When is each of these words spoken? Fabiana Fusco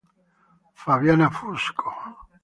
Fabiana 0.83 1.27
Fusco 1.35 1.85